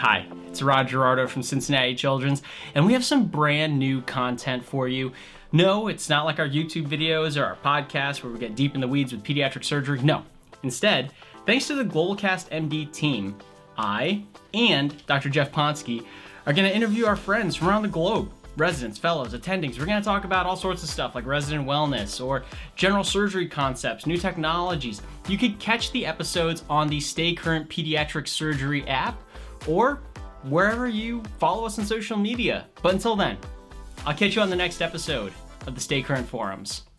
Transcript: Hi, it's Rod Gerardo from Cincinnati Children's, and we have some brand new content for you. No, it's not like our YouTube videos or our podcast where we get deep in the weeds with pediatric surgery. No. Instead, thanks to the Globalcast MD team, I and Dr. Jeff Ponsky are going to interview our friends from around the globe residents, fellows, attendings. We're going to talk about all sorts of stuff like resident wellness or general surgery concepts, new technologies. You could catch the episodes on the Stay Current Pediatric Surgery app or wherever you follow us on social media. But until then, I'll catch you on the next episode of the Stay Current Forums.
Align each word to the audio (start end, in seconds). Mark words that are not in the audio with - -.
Hi, 0.00 0.26
it's 0.46 0.62
Rod 0.62 0.88
Gerardo 0.88 1.26
from 1.26 1.42
Cincinnati 1.42 1.94
Children's, 1.94 2.40
and 2.74 2.86
we 2.86 2.94
have 2.94 3.04
some 3.04 3.26
brand 3.26 3.78
new 3.78 4.00
content 4.00 4.64
for 4.64 4.88
you. 4.88 5.12
No, 5.52 5.88
it's 5.88 6.08
not 6.08 6.24
like 6.24 6.38
our 6.38 6.48
YouTube 6.48 6.86
videos 6.88 7.38
or 7.38 7.44
our 7.44 7.56
podcast 7.56 8.22
where 8.22 8.32
we 8.32 8.38
get 8.38 8.54
deep 8.54 8.74
in 8.74 8.80
the 8.80 8.88
weeds 8.88 9.12
with 9.12 9.22
pediatric 9.22 9.62
surgery. 9.62 10.00
No. 10.02 10.24
Instead, 10.62 11.12
thanks 11.44 11.66
to 11.66 11.74
the 11.74 11.84
Globalcast 11.84 12.48
MD 12.48 12.90
team, 12.90 13.36
I 13.76 14.24
and 14.54 15.06
Dr. 15.06 15.28
Jeff 15.28 15.52
Ponsky 15.52 16.06
are 16.46 16.54
going 16.54 16.66
to 16.66 16.74
interview 16.74 17.04
our 17.04 17.14
friends 17.14 17.54
from 17.54 17.68
around 17.68 17.82
the 17.82 17.88
globe 17.88 18.32
residents, 18.56 18.98
fellows, 18.98 19.32
attendings. 19.32 19.78
We're 19.78 19.86
going 19.86 20.00
to 20.00 20.04
talk 20.04 20.24
about 20.24 20.46
all 20.46 20.56
sorts 20.56 20.82
of 20.82 20.88
stuff 20.88 21.14
like 21.14 21.26
resident 21.26 21.66
wellness 21.66 22.24
or 22.24 22.44
general 22.76 23.04
surgery 23.04 23.48
concepts, 23.48 24.06
new 24.06 24.16
technologies. 24.16 25.02
You 25.28 25.38
could 25.38 25.58
catch 25.58 25.92
the 25.92 26.04
episodes 26.04 26.64
on 26.68 26.88
the 26.88 27.00
Stay 27.00 27.34
Current 27.34 27.68
Pediatric 27.68 28.28
Surgery 28.28 28.86
app 28.88 29.20
or 29.66 30.00
wherever 30.42 30.88
you 30.88 31.22
follow 31.38 31.64
us 31.66 31.78
on 31.78 31.84
social 31.84 32.16
media. 32.16 32.66
But 32.82 32.94
until 32.94 33.16
then, 33.16 33.38
I'll 34.06 34.14
catch 34.14 34.36
you 34.36 34.42
on 34.42 34.50
the 34.50 34.56
next 34.56 34.80
episode 34.80 35.32
of 35.66 35.74
the 35.74 35.80
Stay 35.80 36.02
Current 36.02 36.28
Forums. 36.28 36.89